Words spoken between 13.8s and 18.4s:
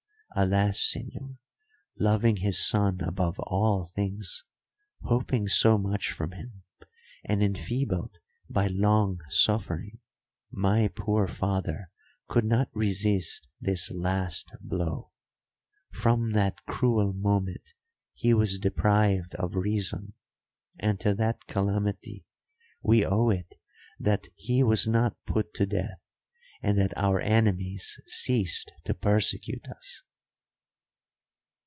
last blow. From that cruel moment he